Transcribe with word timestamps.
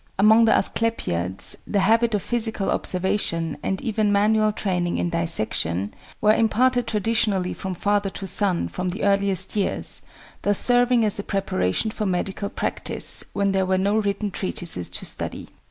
Among 0.17 0.45
the 0.45 0.51
Asclepiads 0.57 1.57
the 1.67 1.81
habit 1.81 2.15
of 2.15 2.23
physical 2.23 2.71
observation, 2.71 3.57
and 3.61 3.79
even 3.83 4.11
manual 4.11 4.51
training 4.51 4.97
in 4.97 5.11
dissection, 5.11 5.93
were 6.19 6.33
imparted 6.33 6.87
traditionally 6.87 7.53
from 7.53 7.75
father 7.75 8.09
to 8.09 8.25
son 8.25 8.67
from 8.67 8.89
the 8.89 9.03
earliest 9.03 9.55
years, 9.55 10.01
thus 10.41 10.57
serving 10.57 11.05
as 11.05 11.19
a 11.19 11.23
preparation 11.23 11.91
for 11.91 12.07
medical 12.07 12.49
practice 12.49 13.23
when 13.33 13.51
there 13.51 13.67
were 13.67 13.77
no 13.77 13.95
written 13.95 14.31
treatises 14.31 14.89
to 14.89 15.05
study. 15.05 15.49